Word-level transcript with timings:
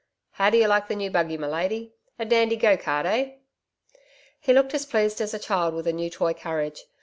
How 0.31 0.49
do 0.49 0.57
you 0.57 0.67
like 0.67 0.87
the 0.87 0.95
new 0.95 1.11
buggy, 1.11 1.37
my 1.37 1.45
lady? 1.45 1.93
A 2.17 2.25
dandy 2.25 2.55
go 2.55 2.75
cart, 2.75 3.05
eh?' 3.05 3.35
He 4.39 4.51
looked 4.51 4.73
as 4.73 4.87
pleased 4.87 5.21
as 5.21 5.35
a 5.35 5.37
child 5.37 5.75
with 5.75 5.85
a 5.85 5.93
new 5.93 6.09
toy 6.09 6.33
carriage. 6.33 6.85